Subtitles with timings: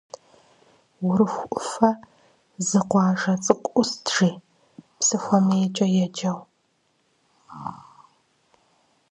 [1.07, 1.89] Урыху ӏуфэ
[2.67, 4.29] зы къуажэ цӏыкӏу ӏуст, жи,
[4.97, 6.39] Псысэхуэмейкӏэ еджэу.